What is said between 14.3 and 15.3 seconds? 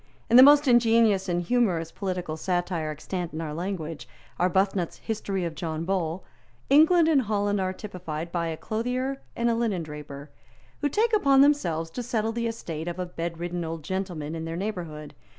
in their neighbourhood.